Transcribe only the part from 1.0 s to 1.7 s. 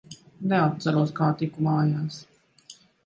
kā tiku